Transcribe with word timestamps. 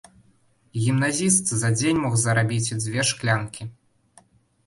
Гімназіст 0.85 1.51
за 1.63 1.69
дзень 1.77 2.01
мог 2.05 2.17
зарабіць 2.21 2.79
дзве 2.81 3.01
шклянкі. 3.09 3.63